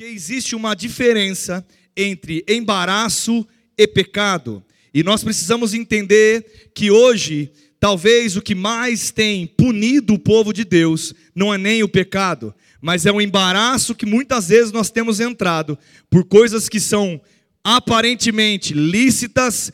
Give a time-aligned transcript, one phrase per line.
[0.00, 1.62] porque existe uma diferença
[1.94, 4.64] entre embaraço e pecado.
[4.94, 10.64] E nós precisamos entender que hoje, talvez o que mais tem punido o povo de
[10.64, 15.20] Deus não é nem o pecado, mas é o embaraço que muitas vezes nós temos
[15.20, 15.78] entrado
[16.08, 17.20] por coisas que são
[17.62, 19.70] aparentemente lícitas,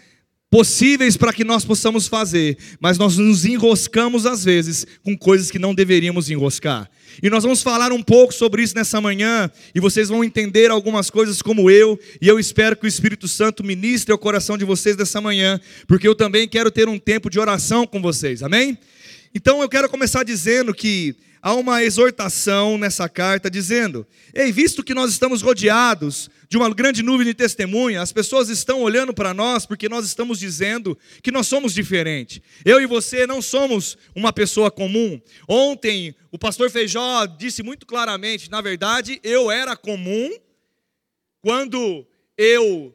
[0.57, 5.59] possíveis para que nós possamos fazer, mas nós nos enroscamos às vezes com coisas que
[5.59, 6.89] não deveríamos enroscar.
[7.23, 11.11] E nós vamos falar um pouco sobre isso nessa manhã, e vocês vão entender algumas
[11.11, 14.97] coisas como eu, e eu espero que o Espírito Santo ministre ao coração de vocês
[14.97, 18.79] nessa manhã, porque eu também quero ter um tempo de oração com vocês, amém?
[19.35, 24.95] Então eu quero começar dizendo que há uma exortação nessa carta dizendo: Ei, visto que
[24.95, 29.67] nós estamos rodeados de uma grande nuvem de testemunha, as pessoas estão olhando para nós
[29.67, 32.41] porque nós estamos dizendo que nós somos diferentes.
[32.65, 35.21] Eu e você não somos uma pessoa comum.
[35.49, 40.31] Ontem, o pastor Feijó disse muito claramente: na verdade, eu era comum
[41.41, 42.07] quando
[42.37, 42.95] eu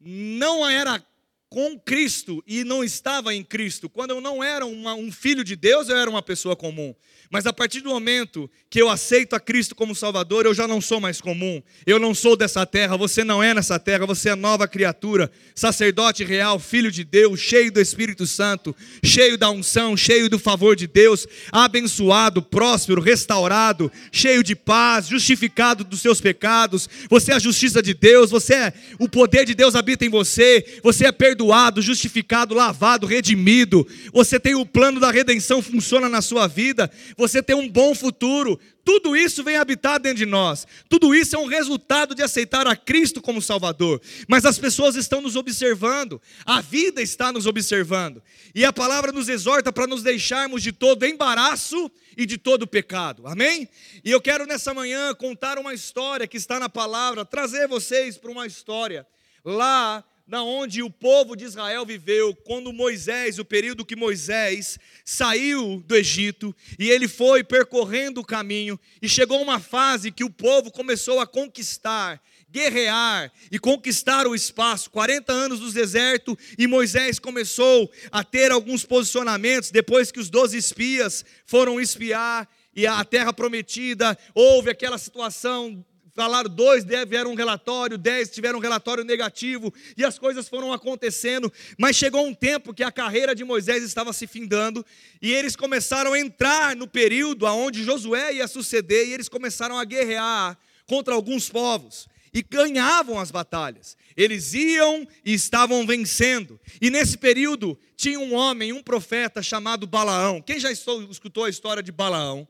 [0.00, 1.04] não era
[1.50, 3.88] com Cristo e não estava em Cristo.
[3.88, 6.94] Quando eu não era uma, um filho de Deus, eu era uma pessoa comum.
[7.30, 10.80] Mas a partir do momento que eu aceito a Cristo como Salvador, eu já não
[10.80, 11.62] sou mais comum.
[11.86, 16.24] Eu não sou dessa terra, você não é nessa terra, você é nova criatura, sacerdote
[16.24, 20.86] real, filho de Deus, cheio do Espírito Santo, cheio da unção, cheio do favor de
[20.86, 26.88] Deus, abençoado, próspero, restaurado, cheio de paz, justificado dos seus pecados.
[27.10, 30.80] Você é a justiça de Deus, você é o poder de Deus habita em você,
[30.82, 31.37] você é perdoado,
[31.80, 33.86] justificado, lavado, redimido.
[34.12, 38.58] Você tem o plano da redenção funciona na sua vida você tem um bom futuro.
[38.84, 40.66] Tudo isso vem habitar dentro de nós.
[40.88, 44.00] Tudo isso é um resultado de aceitar a Cristo como Salvador.
[44.26, 48.22] Mas as pessoas estão nos observando, a vida está nos observando.
[48.54, 53.26] E a palavra nos exorta para nos deixarmos de todo embaraço e de todo pecado.
[53.26, 53.68] Amém?
[54.04, 58.30] E eu quero nessa manhã contar uma história que está na palavra, trazer vocês para
[58.30, 59.06] uma história.
[59.44, 65.82] Lá na onde o povo de Israel viveu quando Moisés, o período que Moisés saiu
[65.86, 70.70] do Egito e ele foi percorrendo o caminho e chegou uma fase que o povo
[70.70, 74.90] começou a conquistar, guerrear e conquistar o espaço.
[74.90, 80.58] 40 anos do deserto e Moisés começou a ter alguns posicionamentos depois que os 12
[80.58, 82.46] espias foram espiar
[82.76, 85.84] e a terra prometida, houve aquela situação
[86.18, 91.52] Falaram dois, vieram um relatório, dez tiveram um relatório negativo, e as coisas foram acontecendo,
[91.78, 94.84] mas chegou um tempo que a carreira de Moisés estava se findando,
[95.22, 99.84] e eles começaram a entrar no período onde Josué ia suceder, e eles começaram a
[99.84, 100.58] guerrear
[100.88, 103.96] contra alguns povos, e ganhavam as batalhas.
[104.16, 106.58] Eles iam e estavam vencendo.
[106.80, 110.42] E nesse período tinha um homem, um profeta chamado Balaão.
[110.42, 112.48] Quem já escutou a história de Balaão?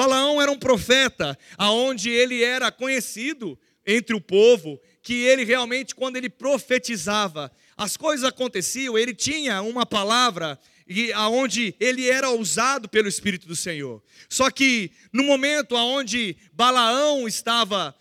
[0.00, 6.16] Balaão era um profeta, aonde ele era conhecido entre o povo, que ele realmente, quando
[6.16, 13.08] ele profetizava, as coisas aconteciam, ele tinha uma palavra e aonde ele era usado pelo
[13.08, 14.02] Espírito do Senhor.
[14.26, 17.94] Só que no momento aonde Balaão estava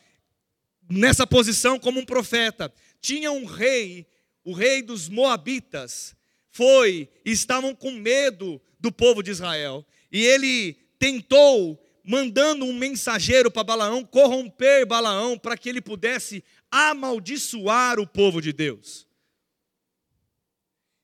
[0.89, 4.07] nessa posição como um profeta, tinha um rei,
[4.45, 6.15] o rei dos moabitas,
[6.49, 9.85] foi, estavam com medo do povo de Israel.
[10.09, 11.77] E ele tentou,
[12.09, 18.51] mandando um mensageiro para Balaão, corromper Balaão para que ele pudesse amaldiçoar o povo de
[18.51, 19.07] Deus.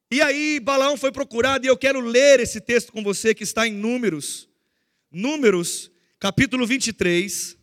[0.09, 3.67] E aí Balaão foi procurado, e eu quero ler esse texto com você que está
[3.67, 4.49] em Números,
[5.11, 7.55] Números, capítulo 23.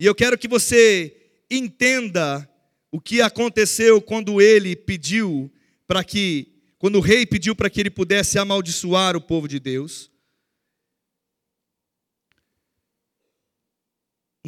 [0.00, 1.14] E eu quero que você
[1.50, 2.50] entenda
[2.90, 5.52] o que aconteceu quando ele pediu
[5.86, 10.10] para que, quando o rei pediu para que ele pudesse amaldiçoar o povo de Deus.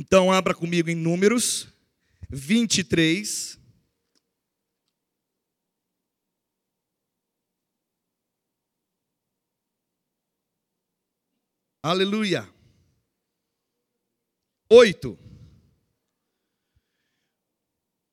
[0.00, 1.68] Então, abra comigo em Números
[2.30, 3.60] 23.
[11.82, 12.50] Aleluia.
[14.70, 15.18] 8.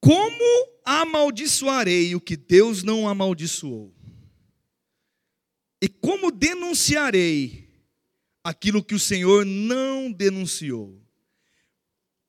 [0.02, 3.96] Como amaldiçoarei o que Deus não amaldiçoou?
[5.82, 7.82] E como denunciarei
[8.44, 11.07] aquilo que o Senhor não denunciou?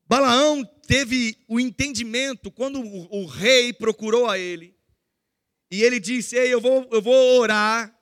[0.09, 4.75] Balaão teve o entendimento quando o, rei procurou a ele.
[5.71, 7.95] E ele disse: Ei, eu vou, eu vou orar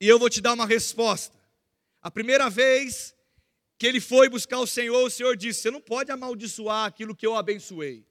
[0.00, 1.36] e eu vou te dar uma resposta.
[2.00, 3.16] A primeira vez
[3.76, 7.26] que ele foi buscar o Senhor, o Senhor disse: Você não pode amaldiçoar aquilo que
[7.26, 8.06] eu abençoei.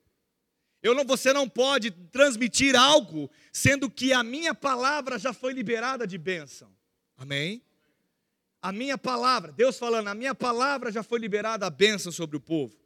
[0.83, 6.05] Eu não, você não pode transmitir algo, sendo que a minha palavra já foi liberada
[6.05, 6.73] de bênção.
[7.17, 7.61] Amém?
[8.61, 12.41] A minha palavra, Deus falando, a minha palavra já foi liberada a bênção sobre o
[12.41, 12.77] povo.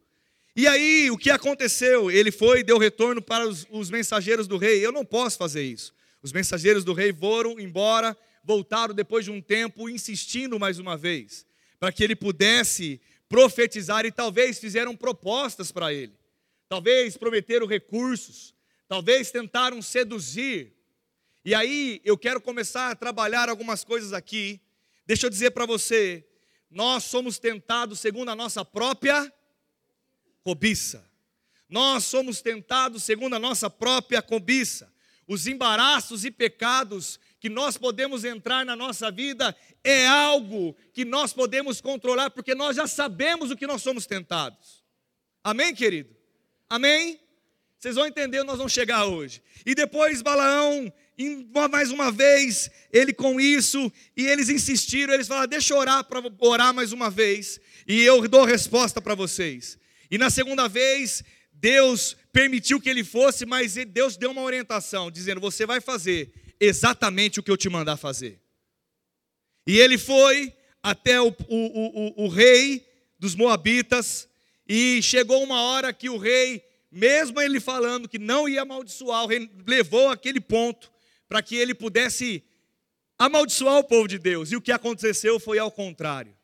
[0.56, 2.12] E aí, o que aconteceu?
[2.12, 4.86] Ele foi e deu retorno para os, os mensageiros do rei.
[4.86, 5.92] Eu não posso fazer isso.
[6.22, 11.44] Os mensageiros do rei foram embora, voltaram depois de um tempo, insistindo mais uma vez,
[11.80, 16.14] para que ele pudesse profetizar e talvez fizeram propostas para ele.
[16.68, 18.54] Talvez prometeram recursos,
[18.86, 20.72] talvez tentaram seduzir.
[21.44, 24.60] E aí eu quero começar a trabalhar algumas coisas aqui.
[25.04, 26.24] Deixa eu dizer para você,
[26.70, 29.32] nós somos tentados segundo a nossa própria
[30.44, 31.10] cobiça.
[31.68, 34.92] Nós somos tentados segundo a nossa própria cobiça.
[35.26, 41.32] Os embaraços e pecados que nós podemos entrar na nossa vida é algo que nós
[41.32, 44.84] podemos controlar, porque nós já sabemos o que nós somos tentados.
[45.42, 46.14] Amém, querido?
[46.68, 47.18] Amém?
[47.78, 49.42] Vocês vão entender, nós vamos chegar hoje.
[49.64, 50.92] E depois Balaão,
[51.70, 56.22] mais uma vez, ele com isso, e eles insistiram, eles falaram: deixa eu orar para
[56.38, 59.78] orar mais uma vez, e eu dou resposta para vocês.
[60.14, 65.40] E na segunda vez, Deus permitiu que ele fosse, mas Deus deu uma orientação, dizendo:
[65.40, 68.40] Você vai fazer exatamente o que eu te mandar fazer.
[69.66, 72.86] E ele foi até o, o, o, o rei
[73.18, 74.28] dos Moabitas,
[74.68, 76.62] e chegou uma hora que o rei,
[76.92, 80.92] mesmo ele falando que não ia amaldiçoar, o rei levou aquele ponto
[81.28, 82.40] para que ele pudesse
[83.18, 84.52] amaldiçoar o povo de Deus.
[84.52, 86.36] E o que aconteceu foi ao contrário.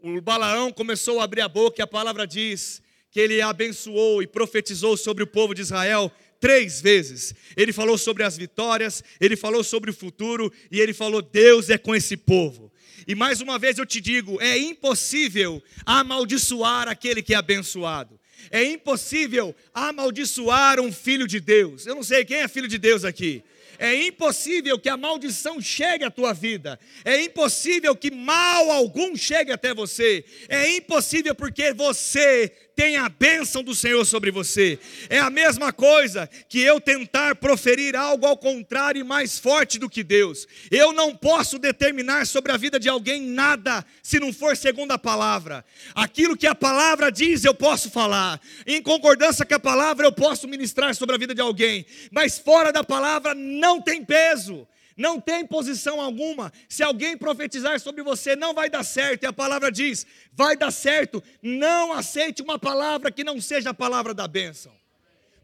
[0.00, 2.82] O Balaão começou a abrir a boca e a palavra diz
[3.14, 7.32] que ele abençoou e profetizou sobre o povo de Israel três vezes.
[7.56, 11.78] Ele falou sobre as vitórias, ele falou sobre o futuro e ele falou: Deus é
[11.78, 12.72] com esse povo.
[13.06, 18.18] E mais uma vez eu te digo: é impossível amaldiçoar aquele que é abençoado.
[18.50, 21.86] É impossível amaldiçoar um filho de Deus.
[21.86, 23.44] Eu não sei quem é filho de Deus aqui.
[23.78, 26.78] É impossível que a maldição chegue à tua vida.
[27.04, 30.24] É impossível que mal algum chegue até você.
[30.48, 34.78] É impossível porque você tem a bênção do Senhor sobre você.
[35.08, 39.88] É a mesma coisa que eu tentar proferir algo ao contrário e mais forte do
[39.88, 40.46] que Deus.
[40.70, 44.98] Eu não posso determinar sobre a vida de alguém nada se não for segundo a
[44.98, 45.64] palavra.
[45.94, 48.40] Aquilo que a palavra diz, eu posso falar.
[48.66, 51.86] Em concordância com a palavra, eu posso ministrar sobre a vida de alguém.
[52.10, 54.66] Mas fora da palavra, não tem peso.
[54.96, 56.52] Não tem posição alguma.
[56.68, 59.24] Se alguém profetizar sobre você, não vai dar certo.
[59.24, 61.22] E a palavra diz: vai dar certo.
[61.42, 64.83] Não aceite uma palavra que não seja a palavra da bênção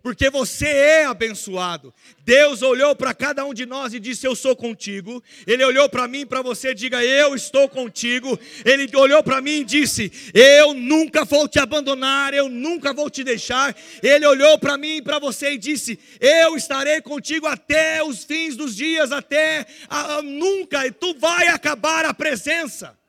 [0.02, 1.92] porque você é abençoado.
[2.24, 5.22] Deus olhou para cada um de nós e disse: Eu sou contigo.
[5.46, 8.38] Ele olhou para mim e para você, diga: Eu estou contigo.
[8.64, 13.24] Ele olhou para mim e disse: Eu nunca vou te abandonar, eu nunca vou te
[13.24, 13.76] deixar.
[14.02, 18.56] Ele olhou para mim e para você e disse: Eu estarei contigo até os fins
[18.56, 22.99] dos dias, até a, a, nunca, e tu vai acabar a presença.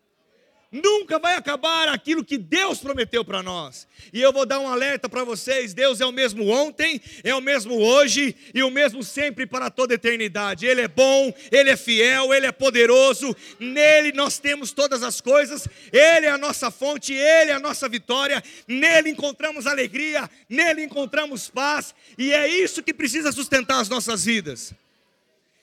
[0.72, 3.86] Nunca vai acabar aquilo que Deus prometeu para nós.
[4.14, 7.42] E eu vou dar um alerta para vocês: Deus é o mesmo ontem, é o
[7.42, 10.66] mesmo hoje e o mesmo sempre para toda eternidade.
[10.66, 13.36] Ele é bom, ele é fiel, ele é poderoso.
[13.60, 15.68] Nele nós temos todas as coisas.
[15.92, 18.42] Ele é a nossa fonte, ele é a nossa vitória.
[18.66, 24.74] Nele encontramos alegria, nele encontramos paz, e é isso que precisa sustentar as nossas vidas.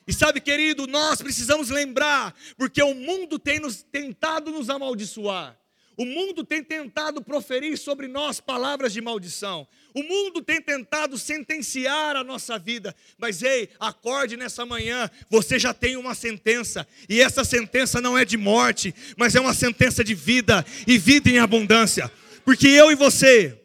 [0.09, 5.55] E sabe, querido, nós precisamos lembrar, porque o mundo tem nos tentado nos amaldiçoar.
[5.99, 9.67] O mundo tem tentado proferir sobre nós palavras de maldição.
[9.93, 12.95] O mundo tem tentado sentenciar a nossa vida.
[13.19, 16.87] Mas ei, acorde nessa manhã, você já tem uma sentença.
[17.09, 21.29] E essa sentença não é de morte, mas é uma sentença de vida e vida
[21.29, 22.11] em abundância.
[22.45, 23.58] Porque eu e você,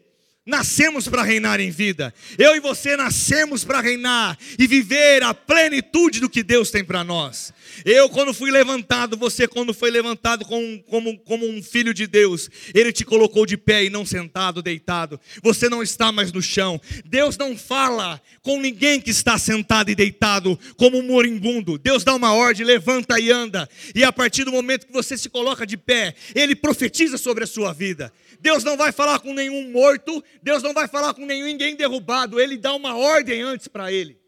[0.46, 2.12] Nascemos para reinar em vida.
[2.36, 7.02] Eu e você nascemos para reinar e viver a plenitude do que Deus tem para
[7.02, 7.50] nós.
[7.82, 12.50] Eu, quando fui levantado, você, quando foi levantado como, como, como um filho de Deus,
[12.74, 15.18] Ele te colocou de pé e não sentado, deitado.
[15.42, 16.78] Você não está mais no chão.
[17.06, 21.78] Deus não fala com ninguém que está sentado e deitado como um moribundo.
[21.78, 23.66] Deus dá uma ordem, levanta e anda.
[23.94, 27.46] E a partir do momento que você se coloca de pé, Ele profetiza sobre a
[27.46, 28.12] sua vida.
[28.44, 32.40] Deus não vai falar com nenhum morto, Deus não vai falar com nenhum ninguém derrubado,
[32.40, 34.22] ele dá uma ordem antes para ele.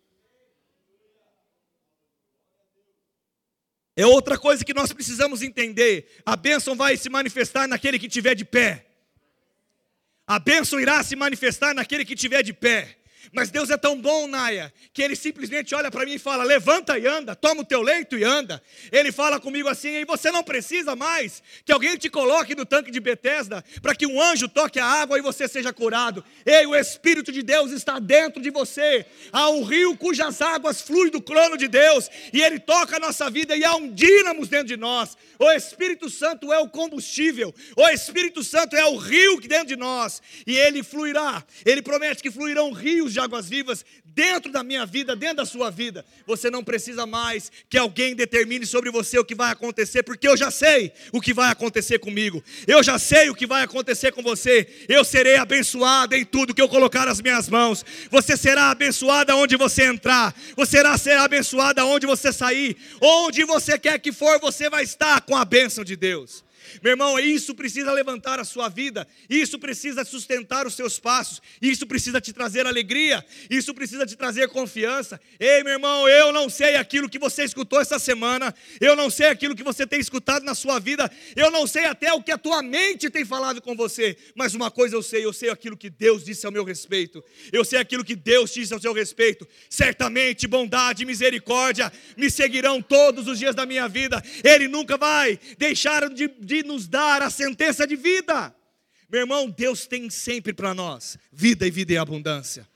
[3.96, 6.20] É outra coisa que nós precisamos entender.
[6.26, 8.86] A bênção vai se manifestar naquele que estiver de pé.
[10.26, 12.98] A bênção irá se manifestar naquele que estiver de pé.
[13.32, 16.98] Mas Deus é tão bom, Naia, que Ele simplesmente olha para mim e fala: levanta
[16.98, 18.62] e anda, toma o teu leito e anda.
[18.92, 22.90] Ele fala comigo assim, e você não precisa mais que alguém te coloque no tanque
[22.90, 26.24] de Betesda para que um anjo toque a água e você seja curado.
[26.44, 29.06] Ei, o Espírito de Deus está dentro de você.
[29.32, 33.28] Há um rio cujas águas fluem do crono de Deus e Ele toca a nossa
[33.30, 35.16] vida e há um dínamo dentro de nós.
[35.38, 39.76] O Espírito Santo é o combustível, o Espírito Santo é o rio que dentro de
[39.76, 41.44] nós e Ele fluirá.
[41.64, 45.70] Ele promete que fluirão rios de águas vivas dentro da minha vida, dentro da sua
[45.70, 46.04] vida.
[46.26, 50.36] Você não precisa mais que alguém determine sobre você o que vai acontecer, porque eu
[50.36, 52.42] já sei o que vai acontecer comigo.
[52.66, 54.86] Eu já sei o que vai acontecer com você.
[54.88, 57.84] Eu serei abençoado em tudo que eu colocar as minhas mãos.
[58.10, 60.34] Você será abençoado aonde você entrar.
[60.54, 62.76] Você será, será abençoado aonde você sair.
[63.00, 66.44] Onde você quer que for, você vai estar com a bênção de Deus.
[66.82, 71.86] Meu irmão, isso precisa levantar a sua vida, isso precisa sustentar os seus passos, isso
[71.86, 75.20] precisa te trazer alegria, isso precisa te trazer confiança.
[75.38, 79.26] Ei, meu irmão, eu não sei aquilo que você escutou essa semana, eu não sei
[79.26, 82.38] aquilo que você tem escutado na sua vida, eu não sei até o que a
[82.38, 85.90] tua mente tem falado com você, mas uma coisa eu sei, eu sei aquilo que
[85.90, 89.46] Deus disse ao meu respeito, eu sei aquilo que Deus disse ao seu respeito.
[89.68, 95.38] Certamente bondade e misericórdia me seguirão todos os dias da minha vida, Ele nunca vai
[95.58, 98.54] deixar de, de nos dar a sentença de vida.
[99.08, 102.68] Meu irmão, Deus tem sempre para nós vida e vida em abundância.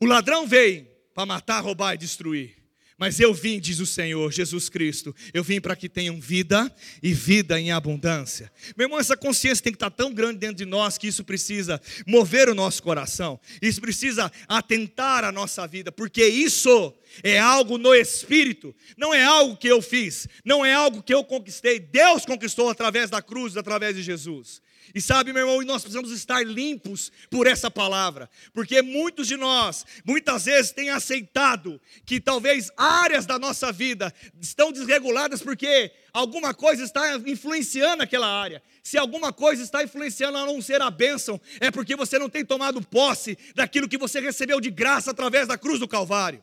[0.00, 2.61] O ladrão veio para matar, roubar e destruir.
[3.02, 7.12] Mas eu vim, diz o Senhor Jesus Cristo, eu vim para que tenham vida e
[7.12, 8.48] vida em abundância.
[8.76, 11.82] Meu irmão, essa consciência tem que estar tão grande dentro de nós que isso precisa
[12.06, 16.94] mover o nosso coração, isso precisa atentar a nossa vida, porque isso
[17.24, 21.24] é algo no espírito, não é algo que eu fiz, não é algo que eu
[21.24, 24.62] conquistei, Deus conquistou através da cruz, através de Jesus.
[24.94, 29.86] E sabe, meu irmão, nós precisamos estar limpos por essa palavra, porque muitos de nós,
[30.04, 36.84] muitas vezes, têm aceitado que talvez áreas da nossa vida estão desreguladas porque alguma coisa
[36.84, 38.62] está influenciando aquela área.
[38.82, 42.44] Se alguma coisa está influenciando a não ser a bênção, é porque você não tem
[42.44, 46.42] tomado posse daquilo que você recebeu de graça através da cruz do Calvário.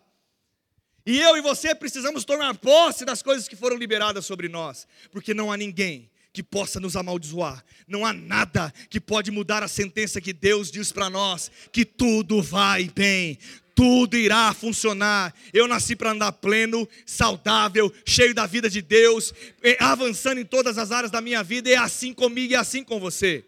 [1.05, 5.33] E eu e você precisamos tomar posse das coisas que foram liberadas sobre nós, porque
[5.33, 7.63] não há ninguém que possa nos amaldiçoar.
[7.87, 12.41] Não há nada que pode mudar a sentença que Deus diz para nós, que tudo
[12.41, 13.37] vai bem,
[13.73, 15.33] tudo irá funcionar.
[15.53, 19.33] Eu nasci para andar pleno, saudável, cheio da vida de Deus,
[19.79, 22.83] avançando em todas as áreas da minha vida, e é assim comigo e é assim
[22.83, 23.45] com você.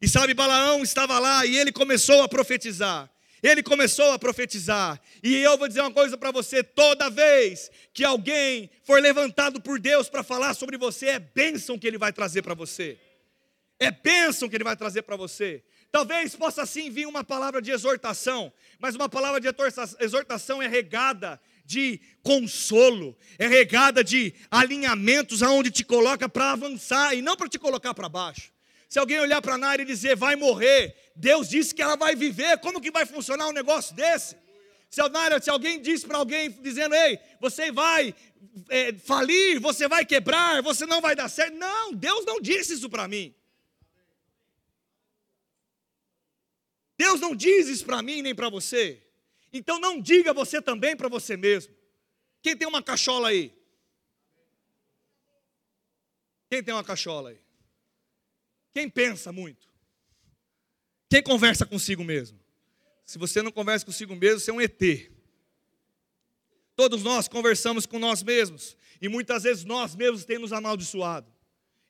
[0.00, 3.10] E sabe, Balaão estava lá e ele começou a profetizar
[3.48, 5.00] ele começou a profetizar.
[5.22, 9.78] E eu vou dizer uma coisa para você: toda vez que alguém for levantado por
[9.78, 12.98] Deus para falar sobre você, é bênção que ele vai trazer para você.
[13.78, 15.62] É bênção que ele vai trazer para você.
[15.92, 19.48] Talvez possa sim vir uma palavra de exortação, mas uma palavra de
[20.00, 27.22] exortação é regada de consolo, é regada de alinhamentos aonde te coloca para avançar e
[27.22, 28.55] não para te colocar para baixo.
[28.88, 32.14] Se alguém olhar para a Naira e dizer vai morrer, Deus disse que ela vai
[32.14, 34.36] viver, como que vai funcionar um negócio desse?
[34.88, 38.14] Se, Naira, se alguém diz para alguém dizendo, ei, você vai
[38.68, 41.56] é, falir, você vai quebrar, você não vai dar certo.
[41.56, 43.34] Não, Deus não disse isso para mim.
[46.96, 49.02] Deus não diz isso para mim nem para você.
[49.52, 51.74] Então não diga você também para você mesmo.
[52.42, 53.52] Quem tem uma cachola aí?
[56.48, 57.45] Quem tem uma cachola aí?
[58.76, 59.66] Quem pensa muito?
[61.08, 62.38] Quem conversa consigo mesmo?
[63.06, 65.10] Se você não conversa consigo mesmo, você é um ET.
[66.74, 68.76] Todos nós conversamos com nós mesmos.
[69.00, 71.32] E muitas vezes nós mesmos temos amaldiçoado.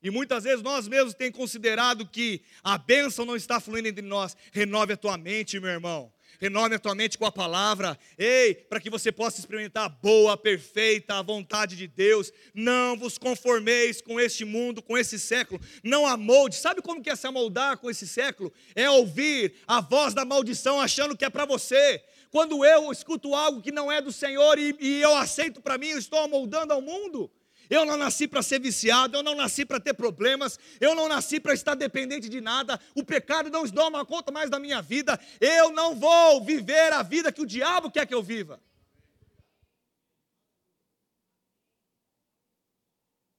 [0.01, 4.37] E muitas vezes nós mesmos temos considerado que a bênção não está fluindo entre nós.
[4.53, 8.81] Renove a tua mente, meu irmão renove a tua mente com a palavra, ei, para
[8.81, 12.33] que você possa experimentar a boa, perfeita a vontade de Deus.
[12.55, 15.61] Não vos conformeis com este mundo, com esse século.
[15.83, 16.57] Não amolde.
[16.57, 18.53] Sabe como que é se amoldar com esse século?
[18.75, 22.03] É ouvir a voz da maldição achando que é para você.
[22.31, 25.89] Quando eu escuto algo que não é do Senhor e, e eu aceito para mim,
[25.89, 27.31] eu estou amoldando ao mundo.
[27.69, 31.41] Eu não nasci para ser viciado, eu não nasci para ter problemas, eu não nasci
[31.41, 32.81] para estar dependente de nada.
[32.95, 35.19] O pecado não toma conta mais da minha vida.
[35.41, 38.61] Eu não vou viver a vida que o diabo quer que eu viva.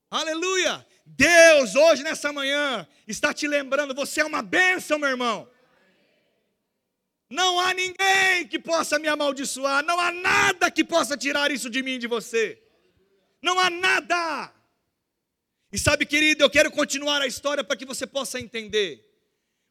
[0.09, 0.85] Aleluia!
[1.05, 5.49] Deus, hoje nessa manhã, está te lembrando: você é uma bênção, meu irmão.
[7.29, 11.83] Não há ninguém que possa me amaldiçoar, não há nada que possa tirar isso de
[11.83, 12.61] mim e de você.
[13.41, 14.53] Não há nada.
[15.71, 19.03] E sabe, querido, eu quero continuar a história para que você possa entender.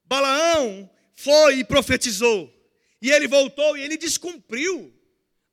[0.05, 2.53] Balaão foi e profetizou.
[3.01, 4.93] E ele voltou e ele descumpriu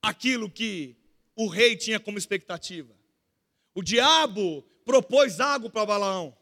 [0.01, 0.95] aquilo que
[1.35, 2.93] o rei tinha como expectativa.
[3.73, 6.37] O diabo propôs algo para Balaão,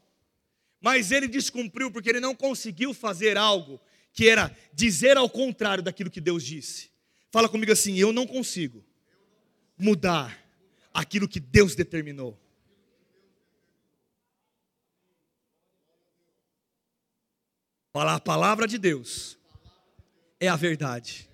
[0.80, 3.80] mas ele descumpriu porque ele não conseguiu fazer algo
[4.12, 6.90] que era dizer ao contrário daquilo que Deus disse.
[7.30, 8.84] Fala comigo assim: eu não consigo
[9.78, 10.41] mudar
[10.92, 12.38] aquilo que Deus determinou.
[17.94, 19.38] A palavra de Deus
[20.40, 21.28] é a verdade.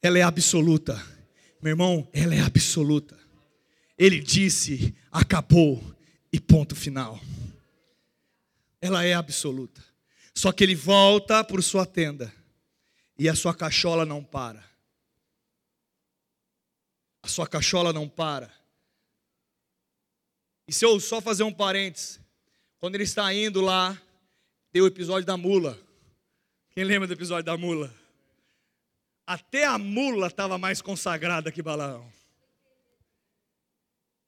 [0.00, 0.94] Ela é absoluta.
[1.60, 3.18] Meu irmão, ela é absoluta.
[3.98, 5.82] Ele disse, acabou
[6.32, 7.20] e ponto final.
[8.80, 9.82] Ela é absoluta.
[10.34, 12.32] Só que ele volta por sua tenda
[13.18, 14.62] e a sua cachola não para.
[17.26, 18.48] A sua cachola não para.
[20.68, 22.20] E se eu só fazer um parênteses,
[22.78, 24.00] quando ele está indo lá,
[24.70, 25.76] tem o episódio da mula.
[26.70, 27.92] Quem lembra do episódio da mula?
[29.26, 32.08] Até a mula estava mais consagrada que Balaão.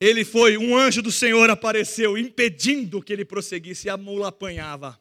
[0.00, 5.00] Ele foi, um anjo do Senhor apareceu, impedindo que ele prosseguisse, e a mula apanhava.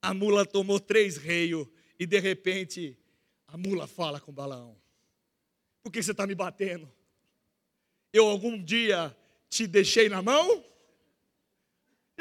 [0.00, 1.66] A mula tomou três reios,
[1.98, 2.96] e de repente,
[3.48, 4.76] a mula fala com Balaão:
[5.88, 6.86] Por que você está me batendo?
[8.12, 9.16] Eu algum dia
[9.48, 10.62] te deixei na mão?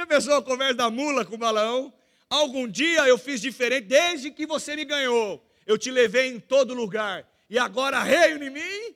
[0.08, 1.94] Pensou a conversa da mula com Balaão?
[2.30, 5.46] Algum dia eu fiz diferente, desde que você me ganhou.
[5.66, 7.30] Eu te levei em todo lugar.
[7.50, 8.96] E agora reio em mim?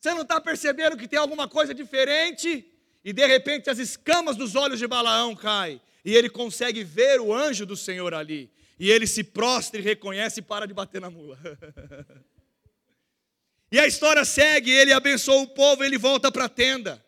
[0.00, 2.64] Você não está percebendo que tem alguma coisa diferente?
[3.04, 5.80] E de repente as escamas dos olhos de Balaão caem.
[6.04, 8.52] E ele consegue ver o anjo do Senhor ali.
[8.78, 11.36] E ele se prostra e reconhece e para de bater na mula.
[13.72, 17.02] e a história segue, ele abençoa o povo, ele volta para a tenda.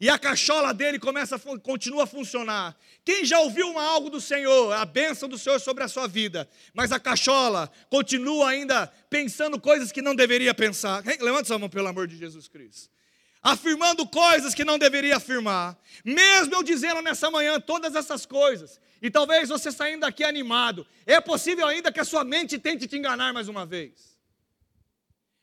[0.00, 2.76] E a cachola dele começa continua a funcionar.
[3.04, 6.48] Quem já ouviu uma algo do Senhor, a bênção do Senhor sobre a sua vida,
[6.74, 11.04] mas a cachola continua ainda pensando coisas que não deveria pensar.
[11.20, 12.90] Levanta sua mão pelo amor de Jesus Cristo.
[13.40, 15.78] Afirmando coisas que não deveria afirmar.
[16.04, 21.20] Mesmo eu dizendo nessa manhã todas essas coisas, e talvez você saindo daqui animado, é
[21.20, 24.17] possível ainda que a sua mente tente te enganar mais uma vez.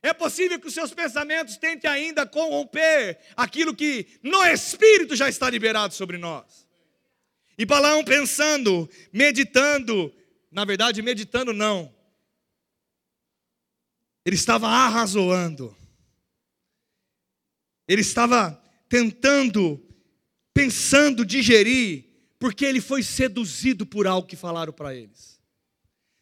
[0.05, 5.49] É possível que os seus pensamentos tentem ainda corromper aquilo que no Espírito já está
[5.49, 6.67] liberado sobre nós.
[7.57, 10.13] E Balaão pensando, meditando,
[10.51, 11.91] na verdade, meditando não,
[14.23, 15.75] ele estava arrazoando,
[17.87, 19.83] ele estava tentando,
[20.53, 22.05] pensando, digerir,
[22.37, 25.41] porque ele foi seduzido por algo que falaram para eles.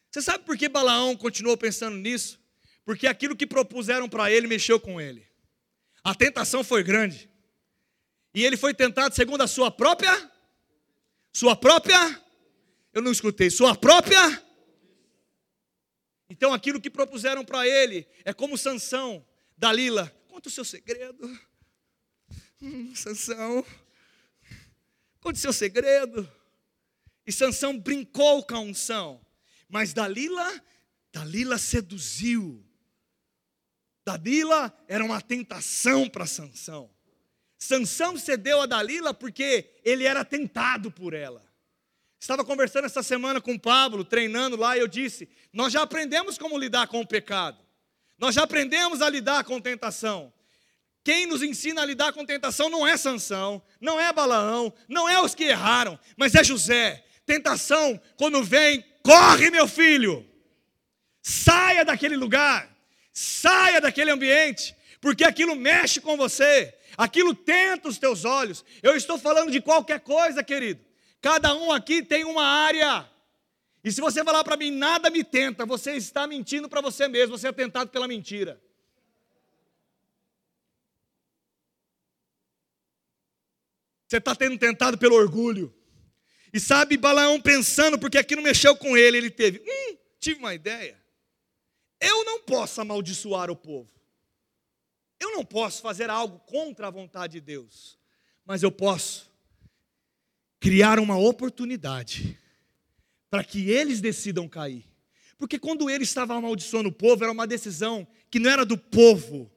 [0.10, 2.42] Você sabe por que Balaão continuou pensando nisso?
[2.86, 5.26] Porque aquilo que propuseram para ele mexeu com ele.
[6.04, 7.30] A tentação foi grande.
[8.34, 10.32] E ele foi tentado segundo a sua própria
[11.32, 12.22] sua própria
[12.94, 14.44] Eu não escutei, sua própria
[16.30, 19.26] Então aquilo que propuseram para ele é como Sansão,
[19.58, 21.40] Dalila, conta o seu segredo.
[22.62, 23.66] Hum, Sansão,
[25.20, 26.30] conta o seu segredo.
[27.26, 29.26] E Sansão brincou com a unção,
[29.70, 30.62] mas Dalila,
[31.12, 32.66] Dalila seduziu
[34.06, 36.90] Dalila era uma tentação para Sansão.
[37.58, 41.44] Sansão cedeu a Dalila porque ele era tentado por ela.
[42.20, 46.58] Estava conversando essa semana com Pablo, treinando lá, e eu disse: Nós já aprendemos como
[46.58, 47.58] lidar com o pecado,
[48.18, 50.34] nós já aprendemos a lidar com tentação.
[51.04, 55.22] Quem nos ensina a lidar com tentação não é Sansão, não é Balaão, não é
[55.22, 57.04] os que erraram, mas é José.
[57.26, 60.26] Tentação, quando vem, corre, meu filho,
[61.22, 62.73] saia daquele lugar.
[63.14, 68.66] Saia daquele ambiente, porque aquilo mexe com você, aquilo tenta os teus olhos.
[68.82, 70.84] Eu estou falando de qualquer coisa, querido.
[71.22, 73.08] Cada um aqui tem uma área.
[73.84, 77.38] E se você falar para mim, nada me tenta, você está mentindo para você mesmo,
[77.38, 78.60] você é tentado pela mentira.
[84.08, 85.74] Você está tendo tentado pelo orgulho.
[86.52, 91.03] E sabe, Balaão pensando, porque aquilo mexeu com ele, ele teve, hum, tive uma ideia.
[92.04, 93.90] Eu não posso amaldiçoar o povo.
[95.18, 97.98] Eu não posso fazer algo contra a vontade de Deus.
[98.46, 99.32] Mas eu posso
[100.60, 102.38] criar uma oportunidade
[103.30, 104.86] para que eles decidam cair.
[105.38, 109.50] Porque quando ele estava amaldiçoando o povo, era uma decisão que não era do povo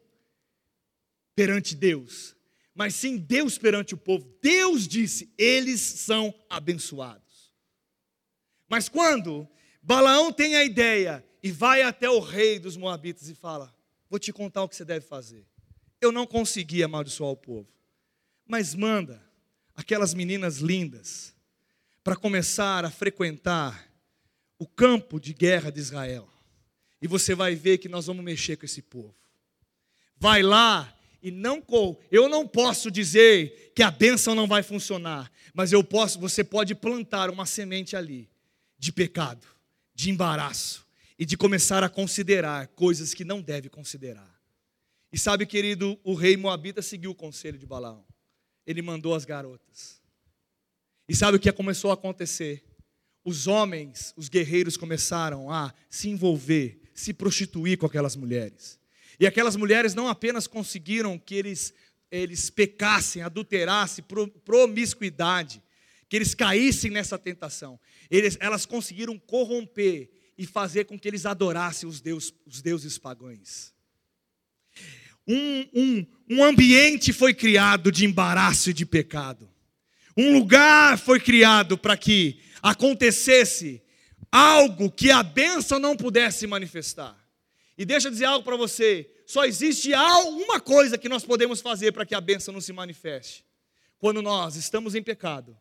[1.35, 2.37] perante Deus,
[2.75, 4.25] mas sim Deus perante o povo.
[4.41, 7.53] Deus disse: eles são abençoados.
[8.69, 9.49] Mas quando
[9.83, 13.73] Balaão tem a ideia e vai até o rei dos Moabitas e fala:
[14.11, 15.47] Vou te contar o que você deve fazer.
[16.01, 17.69] Eu não consegui amaldiçoar o povo,
[18.45, 19.23] mas manda
[19.73, 21.33] aquelas meninas lindas
[22.03, 23.89] para começar a frequentar
[24.59, 26.29] o campo de guerra de Israel.
[27.01, 29.15] E você vai ver que nós vamos mexer com esse povo.
[30.17, 31.65] Vai lá e não
[32.11, 36.75] eu não posso dizer que a bênção não vai funcionar, mas eu posso, você pode
[36.75, 38.29] plantar uma semente ali
[38.77, 39.47] de pecado,
[39.95, 40.86] de embaraço
[41.19, 44.37] e de começar a considerar coisas que não deve considerar.
[45.13, 48.05] E sabe, querido, o rei Moabita seguiu o conselho de Balaão.
[48.67, 50.01] Ele mandou as garotas.
[51.09, 52.65] E sabe o que começou a acontecer?
[53.25, 58.79] Os homens, os guerreiros começaram a se envolver, se prostituir com aquelas mulheres.
[59.19, 61.73] E aquelas mulheres não apenas conseguiram que eles,
[62.11, 64.05] eles pecassem, adulterassem,
[64.45, 65.63] promiscuidade,
[66.09, 67.81] que eles caíssem nessa tentação.
[68.11, 73.73] Eles, elas conseguiram corromper e fazer com que eles adorassem os, deus, os deuses pagãos.
[75.27, 79.51] Um, um, um ambiente foi criado de embaraço e de pecado.
[80.17, 83.83] Um lugar foi criado para que acontecesse
[84.31, 87.17] algo que a bênção não pudesse manifestar.
[87.77, 91.93] E deixa eu dizer algo para você: só existe uma coisa que nós podemos fazer
[91.93, 93.45] para que a bênção não se manifeste.
[93.99, 95.57] Quando nós estamos em pecado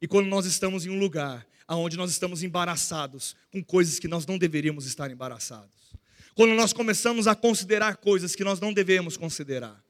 [0.00, 4.24] e quando nós estamos em um lugar onde nós estamos embaraçados com coisas que nós
[4.26, 5.92] não deveríamos estar embaraçados.
[6.34, 9.82] Quando nós começamos a considerar coisas que nós não devemos considerar.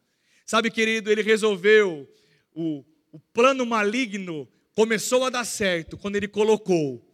[0.44, 2.08] Sabe, querido, ele resolveu,
[2.54, 7.06] o, o plano maligno começou a dar certo quando ele colocou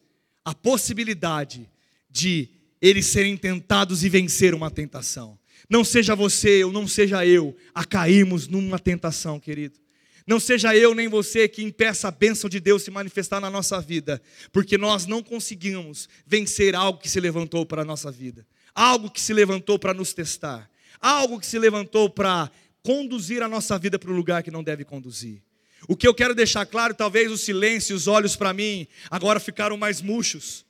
[0.44, 1.68] a possibilidade
[2.08, 2.48] de
[2.80, 5.38] eles serem tentados e vencer uma tentação.
[5.68, 9.80] Não seja você ou não seja eu a cairmos numa tentação, querido.
[10.26, 13.80] Não seja eu nem você que impeça a bênção de Deus se manifestar na nossa
[13.80, 19.10] vida, porque nós não conseguimos vencer algo que se levantou para a nossa vida, algo
[19.10, 22.50] que se levantou para nos testar, algo que se levantou para
[22.82, 25.42] conduzir a nossa vida para o lugar que não deve conduzir.
[25.86, 29.76] O que eu quero deixar claro, talvez o silêncio, os olhos para mim, agora ficaram
[29.76, 30.64] mais murchos.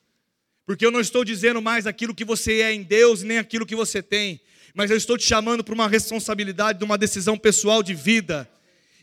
[0.66, 3.76] Porque eu não estou dizendo mais aquilo que você é em Deus, nem aquilo que
[3.76, 4.40] você tem,
[4.74, 8.48] mas eu estou te chamando para uma responsabilidade, de uma decisão pessoal de vida.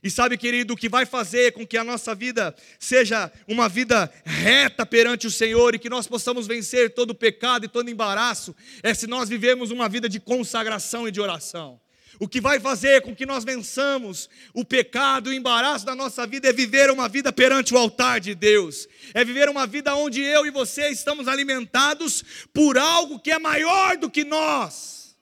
[0.03, 4.11] E sabe, querido, o que vai fazer com que a nossa vida seja uma vida
[4.25, 8.95] reta perante o Senhor e que nós possamos vencer todo pecado e todo embaraço, é
[8.95, 11.79] se nós vivemos uma vida de consagração e de oração.
[12.19, 16.25] O que vai fazer com que nós vençamos o pecado e o embaraço da nossa
[16.27, 18.87] vida é viver uma vida perante o altar de Deus.
[19.13, 23.97] É viver uma vida onde eu e você estamos alimentados por algo que é maior
[23.97, 25.15] do que nós.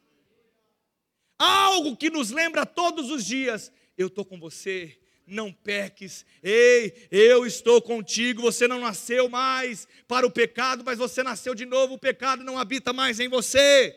[1.37, 6.25] Algo que nos lembra todos os dias: eu estou com você, não peques.
[6.41, 8.41] Ei, eu estou contigo.
[8.41, 11.95] Você não nasceu mais para o pecado, mas você nasceu de novo.
[11.95, 13.95] O pecado não habita mais em você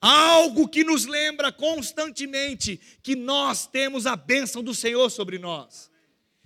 [0.00, 5.90] algo que nos lembra constantemente que nós temos a bênção do Senhor sobre nós.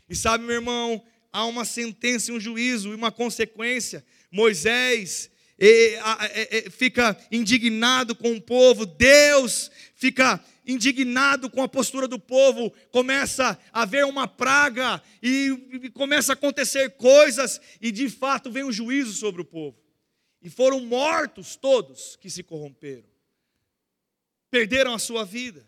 [0.09, 1.03] E sabe, meu irmão,
[1.33, 4.05] há uma sentença, um juízo e uma consequência.
[4.31, 12.07] Moisés é, é, é, fica indignado com o povo, Deus fica indignado com a postura
[12.07, 18.51] do povo, começa a haver uma praga e, começa a acontecer coisas, e de fato
[18.51, 19.79] vem um juízo sobre o povo.
[20.41, 23.13] E foram mortos todos que se corromperam
[24.53, 25.67] perderam a sua vida.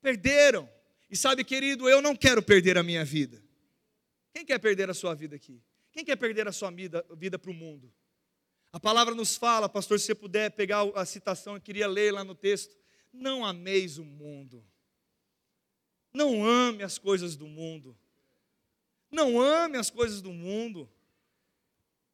[0.00, 0.70] Perderam.
[1.10, 3.42] E sabe, querido, eu não quero perder a minha vida.
[4.32, 5.60] Quem quer perder a sua vida aqui?
[5.90, 7.92] Quem quer perder a sua vida, vida para o mundo?
[8.72, 12.22] A palavra nos fala, pastor, se você puder pegar a citação, eu queria ler lá
[12.22, 12.76] no texto.
[13.14, 14.64] Não ameis o mundo.
[16.12, 17.96] Não ame as coisas do mundo.
[19.10, 20.90] Não ame as coisas do mundo.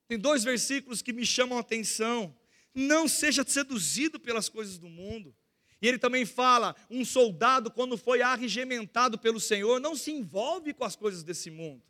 [0.07, 2.35] Tem dois versículos que me chamam a atenção.
[2.75, 5.35] Não seja seduzido pelas coisas do mundo.
[5.81, 10.85] E ele também fala: um soldado, quando foi arregimentado pelo Senhor, não se envolve com
[10.85, 11.83] as coisas desse mundo.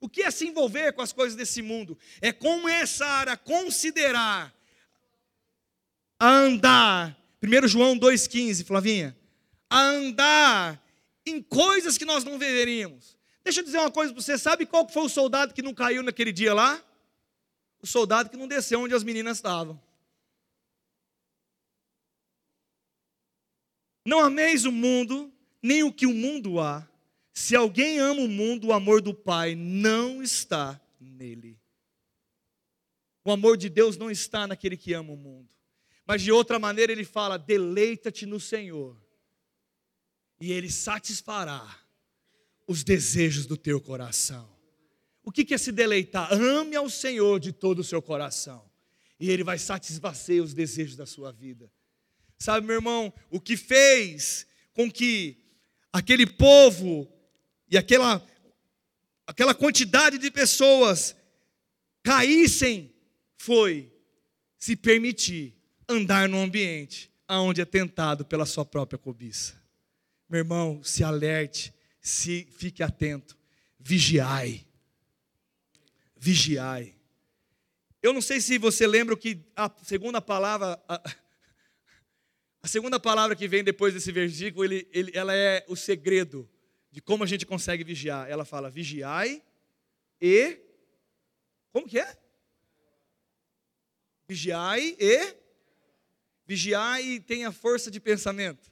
[0.00, 1.98] O que é se envolver com as coisas desse mundo?
[2.20, 4.54] É começar a considerar,
[6.18, 7.25] a andar.
[7.42, 9.16] 1 João 2,15, Flavinha.
[9.68, 10.82] A andar
[11.24, 13.16] em coisas que nós não deveríamos.
[13.42, 16.02] Deixa eu dizer uma coisa para você: sabe qual foi o soldado que não caiu
[16.02, 16.82] naquele dia lá?
[17.80, 19.80] O soldado que não desceu onde as meninas estavam.
[24.04, 26.88] Não ameis o mundo, nem o que o mundo há.
[27.34, 31.58] Se alguém ama o mundo, o amor do Pai não está nele.
[33.24, 35.55] O amor de Deus não está naquele que ama o mundo.
[36.06, 38.96] Mas de outra maneira ele fala: deleita-te no Senhor,
[40.40, 41.80] e Ele satisfará
[42.66, 44.54] os desejos do teu coração.
[45.24, 46.32] O que é se deleitar?
[46.32, 48.70] Ame ao Senhor de todo o seu coração,
[49.18, 51.70] e Ele vai satisfazer os desejos da sua vida.
[52.38, 55.42] Sabe, meu irmão, o que fez com que
[55.92, 57.10] aquele povo
[57.68, 58.24] e aquela,
[59.26, 61.16] aquela quantidade de pessoas
[62.02, 62.94] caíssem
[63.36, 63.92] foi
[64.58, 65.55] se permitir
[65.88, 69.60] andar num ambiente onde é tentado pela sua própria cobiça.
[70.28, 73.36] Meu irmão, se alerte, se fique atento,
[73.78, 74.66] vigiai.
[76.16, 76.94] Vigiai.
[78.02, 81.02] Eu não sei se você lembra que a segunda palavra, a,
[82.62, 86.48] a segunda palavra que vem depois desse versículo, ele, ele, ela é o segredo
[86.90, 88.28] de como a gente consegue vigiar.
[88.28, 89.42] Ela fala: vigiai
[90.20, 90.60] e.
[91.72, 92.16] Como que é?
[94.28, 95.45] Vigiai e.
[96.46, 98.70] Vigiai e tenha força de pensamento.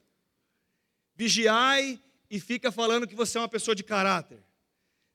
[1.16, 4.38] Vigiai e fica falando que você é uma pessoa de caráter.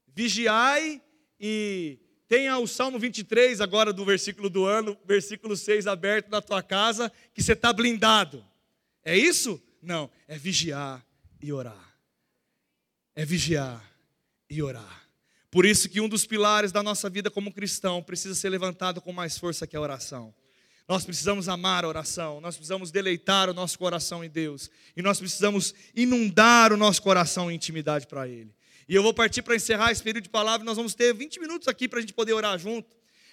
[0.07, 1.01] Vigiai
[1.39, 6.61] e tenha o Salmo 23 agora do versículo do ano, versículo 6 aberto na tua
[6.61, 8.45] casa, que você está blindado.
[9.03, 9.61] É isso?
[9.81, 11.05] Não, é vigiar
[11.41, 11.97] e orar.
[13.15, 13.83] É vigiar
[14.49, 15.09] e orar.
[15.49, 19.11] Por isso que um dos pilares da nossa vida como cristão precisa ser levantado com
[19.11, 20.33] mais força que a oração.
[20.89, 25.19] Nós precisamos amar a oração, nós precisamos deleitar o nosso coração em Deus, e nós
[25.19, 28.51] precisamos inundar o nosso coração em intimidade para Ele.
[28.87, 30.65] E eu vou partir para encerrar esse período de palavra.
[30.65, 32.89] Nós vamos ter 20 minutos aqui para a gente poder orar junto.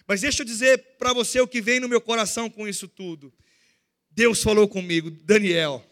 [0.06, 3.32] Mas deixa eu dizer para você o que vem no meu coração com isso tudo.
[4.10, 5.82] Deus falou comigo, Daniel,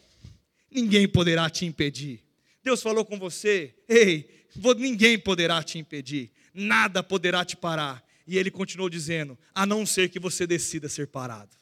[0.71, 2.23] ninguém poderá te impedir.
[2.63, 4.47] Deus falou com você, ei,
[4.77, 8.04] ninguém poderá te impedir, nada poderá te parar.
[8.27, 11.57] E ele continuou dizendo, a não ser que você decida ser parado.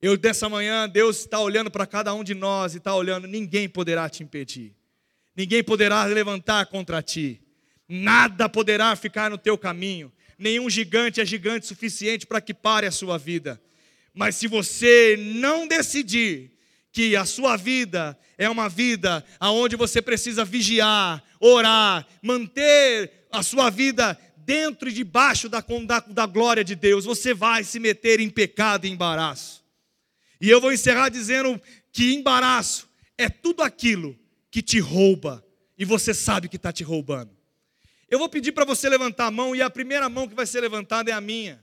[0.00, 3.68] Eu, dessa manhã, Deus está olhando para cada um de nós e está olhando, ninguém
[3.68, 4.74] poderá te impedir
[5.40, 7.40] ninguém poderá levantar contra ti,
[7.88, 12.90] nada poderá ficar no teu caminho, nenhum gigante é gigante suficiente para que pare a
[12.90, 13.60] sua vida.
[14.12, 16.52] Mas se você não decidir
[16.92, 23.70] que a sua vida é uma vida aonde você precisa vigiar, orar, manter a sua
[23.70, 28.30] vida dentro e debaixo da, da, da glória de Deus, você vai se meter em
[28.30, 29.64] pecado e embaraço.
[30.40, 31.60] E eu vou encerrar dizendo
[31.92, 34.18] que embaraço é tudo aquilo
[34.50, 35.44] que te rouba
[35.76, 37.36] e você sabe que está te roubando.
[38.08, 40.60] Eu vou pedir para você levantar a mão e a primeira mão que vai ser
[40.60, 41.62] levantada é a minha.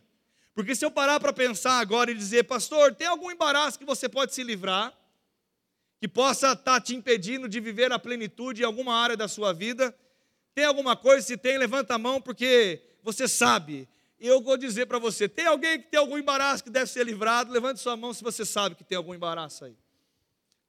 [0.55, 4.07] Porque se eu parar para pensar agora e dizer, pastor, tem algum embaraço que você
[4.07, 4.91] pode se livrar,
[5.99, 9.53] que possa estar tá te impedindo de viver a plenitude em alguma área da sua
[9.53, 9.95] vida?
[10.57, 11.21] Tem alguma coisa?
[11.21, 13.87] Se tem, levanta a mão, porque você sabe.
[14.19, 17.53] Eu vou dizer para você: tem alguém que tem algum embaraço que deve ser livrado?
[17.53, 19.77] Levante sua mão se você sabe que tem algum embaraço aí.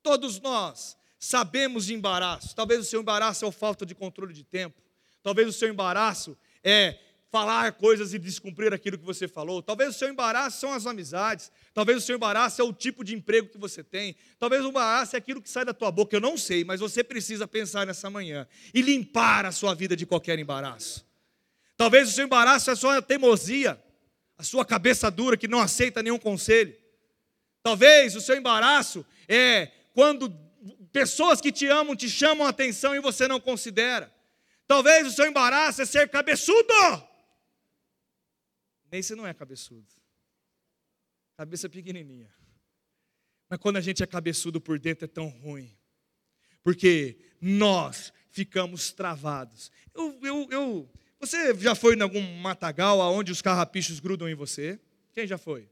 [0.03, 2.55] Todos nós sabemos de embaraço.
[2.55, 4.79] Talvez o seu embaraço é a falta de controle de tempo.
[5.22, 6.98] Talvez o seu embaraço é
[7.31, 9.62] falar coisas e descumprir aquilo que você falou.
[9.62, 11.51] Talvez o seu embaraço são as amizades.
[11.75, 14.17] Talvez o seu embaraço é o tipo de emprego que você tem.
[14.38, 16.17] Talvez o embaraço é aquilo que sai da tua boca.
[16.17, 20.07] Eu não sei, mas você precisa pensar nessa manhã e limpar a sua vida de
[20.07, 21.07] qualquer embaraço.
[21.77, 23.81] Talvez o seu embaraço é a sua teimosia,
[24.37, 26.75] a sua cabeça dura que não aceita nenhum conselho.
[27.62, 30.29] Talvez o seu embaraço é quando
[30.93, 34.12] Pessoas que te amam te chamam a atenção e você não considera.
[34.67, 36.75] Talvez o seu embaraço é ser cabeçudo.
[38.90, 39.87] Nem se não é cabeçudo.
[41.37, 42.33] Cabeça pequenininha.
[43.48, 45.77] Mas quando a gente é cabeçudo por dentro é tão ruim.
[46.62, 49.70] Porque nós ficamos travados.
[49.94, 54.79] Eu, eu, eu, você já foi em algum matagal onde os carrapichos grudam em você?
[55.12, 55.68] Quem já foi?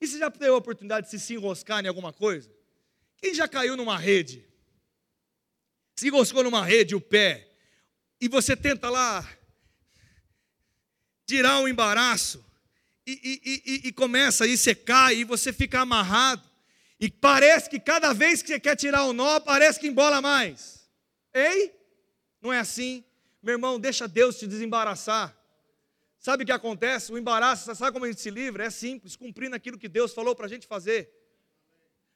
[0.00, 2.50] E você já teve a oportunidade de se enroscar em alguma coisa?
[3.16, 4.44] Quem já caiu numa rede?
[5.96, 7.48] Se enroscou numa rede o pé,
[8.20, 9.28] e você tenta lá
[11.28, 12.42] tirar o embaraço,
[13.06, 16.42] e, e, e, e começa, você cai, e você fica amarrado,
[16.98, 20.88] e parece que cada vez que você quer tirar o nó, parece que embola mais.
[21.34, 21.72] Ei?
[22.40, 23.04] Não é assim?
[23.42, 25.36] Meu irmão, deixa Deus te desembaraçar.
[26.18, 27.12] Sabe o que acontece?
[27.12, 28.64] O embaraço, sabe como a gente se livra?
[28.64, 31.12] É simples, cumprindo aquilo que Deus falou para a gente fazer.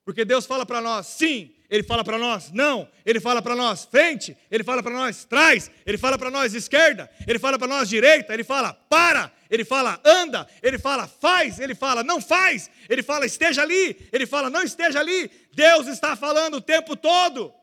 [0.04, 3.84] Porque Deus fala para nós sim, Ele fala para nós não, Ele fala para nós
[3.84, 7.88] frente, Ele fala para nós trás, Ele fala para nós esquerda, Ele fala para nós
[7.88, 13.02] direita, Ele fala para, Ele fala anda, Ele fala faz, Ele fala não faz, Ele
[13.02, 15.30] fala esteja ali, Ele fala não esteja ali.
[15.52, 17.54] Deus está falando o tempo todo.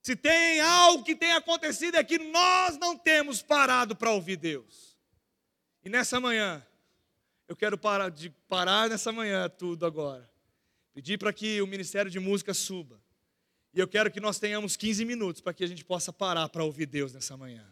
[0.00, 4.96] Se tem algo que tem acontecido é que nós não temos parado para ouvir Deus.
[5.84, 6.64] E nessa manhã,
[7.48, 10.28] eu quero parar, de parar nessa manhã tudo agora.
[10.92, 13.00] Pedir para que o Ministério de Música suba.
[13.72, 16.64] E eu quero que nós tenhamos 15 minutos para que a gente possa parar para
[16.64, 17.66] ouvir Deus nessa manhã.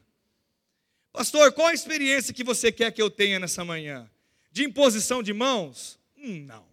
[1.12, 4.10] Pastor, qual a experiência que você quer que eu tenha nessa manhã?
[4.50, 5.98] De imposição de mãos?
[6.16, 6.66] Hum, não.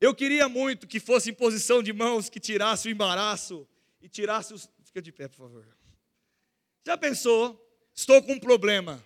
[0.00, 3.68] Eu queria muito que fosse imposição de mãos que tirasse o embaraço
[4.00, 4.68] e tirasse os.
[4.82, 5.64] Fica de pé, por favor.
[6.84, 7.58] Já pensou?
[7.94, 9.02] Estou com um problema.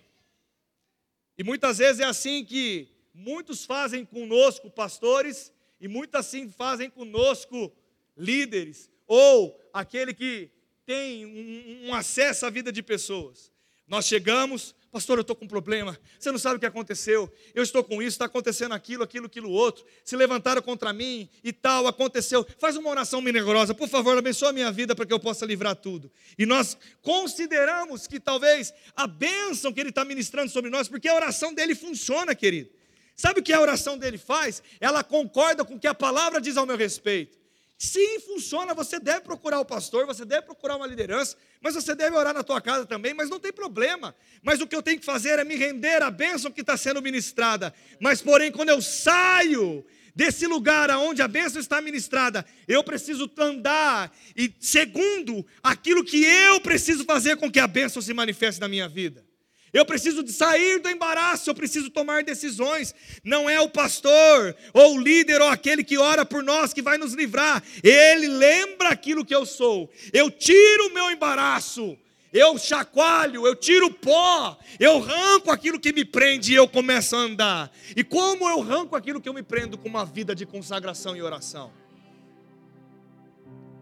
[1.37, 7.71] E muitas vezes é assim que muitos fazem conosco, pastores, e muitas assim fazem conosco,
[8.17, 10.49] líderes, ou aquele que
[10.85, 13.51] tem um, um acesso à vida de pessoas.
[13.87, 17.63] Nós chegamos, pastor, eu estou com um problema, você não sabe o que aconteceu, eu
[17.63, 21.87] estou com isso, está acontecendo aquilo, aquilo, aquilo outro, se levantaram contra mim e tal,
[21.87, 22.45] aconteceu.
[22.57, 25.75] Faz uma oração milagrosa, por favor, abençoa a minha vida para que eu possa livrar
[25.75, 26.11] tudo.
[26.37, 31.15] E nós consideramos que talvez a bênção que ele está ministrando sobre nós, porque a
[31.15, 32.69] oração dele funciona, querido.
[33.15, 34.61] Sabe o que a oração dele faz?
[34.79, 37.37] Ela concorda com o que a palavra diz ao meu respeito.
[37.77, 42.15] Sim, funciona, você deve procurar o pastor, você deve procurar uma liderança, mas você deve
[42.15, 44.15] orar na tua casa também, mas não tem problema.
[44.41, 47.03] Mas o que eu tenho que fazer é me render à bênção que está sendo
[47.03, 47.71] ministrada.
[47.99, 49.85] Mas, porém, quando eu saio
[50.15, 56.59] desse lugar aonde a bênção está ministrada, eu preciso andar e segundo aquilo que eu
[56.59, 59.26] preciso fazer com que a bênção se manifeste na minha vida.
[59.73, 62.95] Eu preciso sair do embaraço, eu preciso tomar decisões.
[63.23, 66.97] Não é o pastor, ou o líder, ou aquele que ora por nós que vai
[66.97, 67.61] nos livrar.
[67.83, 69.89] Ele lembra aquilo que eu sou.
[70.13, 71.97] Eu tiro o meu embaraço,
[72.31, 77.15] eu chacoalho, eu tiro o pó, eu arranco aquilo que me prende e eu começo
[77.15, 77.71] a andar.
[77.95, 81.21] E como eu arranco aquilo que eu me prendo com uma vida de consagração e
[81.21, 81.71] oração?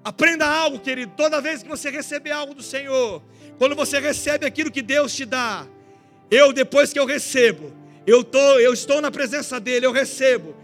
[0.04, 3.24] Aprenda algo, querido, toda vez que você receber algo do Senhor,
[3.58, 5.68] quando você recebe aquilo que Deus te dá,
[6.30, 7.72] eu, depois que eu recebo,
[8.06, 10.56] eu, tô, eu estou na presença dEle, eu recebo.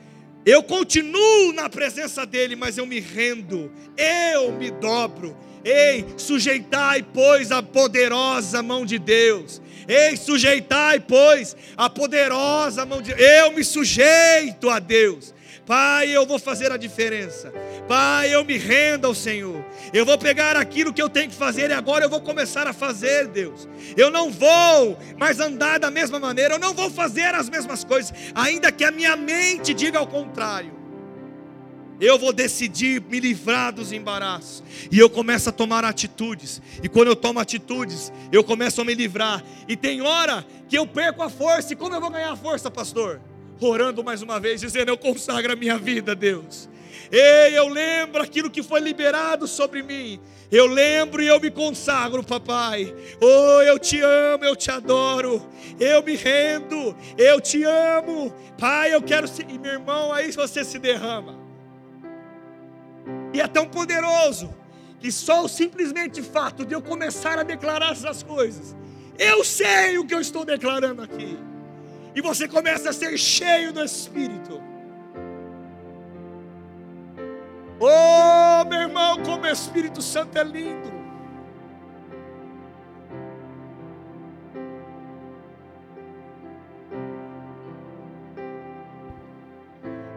[0.45, 5.38] Eu continuo na presença dEle, mas eu me rendo, eu me dobro.
[5.63, 9.62] Ei, sujeitai, pois, a poderosa mão de Deus.
[9.88, 13.30] Ei, sujeitai, pois, a poderosa mão de Deus.
[13.30, 15.34] Eu me sujeito a Deus.
[15.66, 17.54] Pai, eu vou fazer a diferença.
[17.88, 19.64] Pai, eu me rendo ao Senhor.
[19.94, 22.74] Eu vou pegar aquilo que eu tenho que fazer e agora eu vou começar a
[22.74, 23.68] fazer, Deus.
[23.96, 28.14] Eu não vou mais andar da mesma maneira, eu não vou fazer as mesmas coisas,
[28.34, 30.82] ainda que a minha mente diga ao contrário.
[32.02, 34.64] Eu vou decidir me livrar dos embaraços.
[34.92, 36.60] E eu começo a tomar atitudes.
[36.82, 39.44] E quando eu tomo atitudes, eu começo a me livrar.
[39.68, 41.74] E tem hora que eu perco a força.
[41.74, 43.22] E como eu vou ganhar a força, pastor?
[43.67, 46.69] Orando mais uma vez, dizendo: Eu consagro a minha vida, Deus.
[47.12, 50.19] Ei, eu lembro aquilo que foi liberado sobre mim.
[50.50, 52.93] Eu lembro e eu me consagro, papai.
[53.21, 55.45] Oh, eu te amo, eu te adoro.
[55.80, 58.34] Eu me rendo, eu te amo.
[58.58, 59.45] Pai, eu quero ser.
[59.50, 61.38] E meu irmão, aí você se derrama.
[63.34, 64.54] E é tão poderoso
[65.00, 68.76] que só o simplesmente fato de eu começar a declarar essas coisas,
[69.17, 71.38] eu sei o que eu estou declarando aqui
[72.15, 74.62] e você começa a ser cheio do Espírito.
[77.80, 80.91] Oh, meu irmão, como o Espírito Santo é lindo.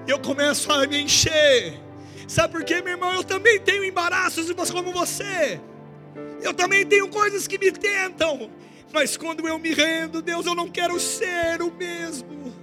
[0.06, 1.80] Eu começo a me encher.
[2.28, 3.12] Sabe por quê, meu irmão?
[3.14, 5.60] Eu também tenho embaraços como você.
[6.42, 8.50] Eu também tenho coisas que me tentam.
[8.94, 12.54] Mas quando eu me rendo, Deus, eu não quero ser o mesmo.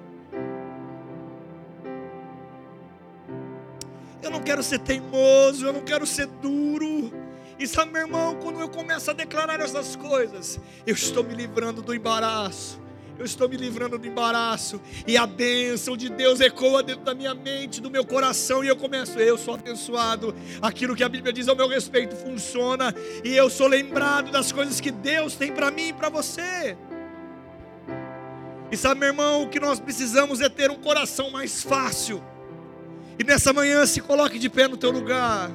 [4.24, 7.12] Eu não quero ser teimoso, eu não quero ser duro.
[7.60, 11.82] E sabe, meu irmão, quando eu começo a declarar essas coisas, eu estou me livrando
[11.82, 12.81] do embaraço
[13.22, 17.36] eu estou me livrando do embaraço, e a bênção de Deus ecoa dentro da minha
[17.36, 21.48] mente, do meu coração, e eu começo, eu sou abençoado, aquilo que a Bíblia diz
[21.48, 25.90] ao meu respeito funciona, e eu sou lembrado das coisas que Deus tem para mim
[25.90, 26.76] e para você.
[28.72, 32.24] E sabe, meu irmão, o que nós precisamos é ter um coração mais fácil.
[33.20, 35.52] E nessa manhã se coloque de pé no teu lugar.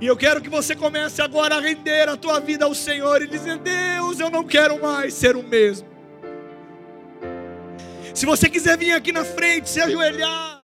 [0.00, 3.28] E eu quero que você comece agora a render a tua vida ao Senhor e
[3.28, 5.93] dizer: Deus, eu não quero mais ser o mesmo.
[8.14, 10.52] Se você quiser vir aqui na frente, se ajoelhar.